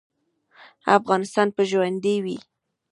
افغانستان 0.97 1.47
به 1.55 1.63
ژوندی 1.69 2.15
وي 2.23 2.37